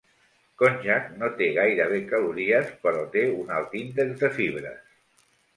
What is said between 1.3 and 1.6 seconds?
té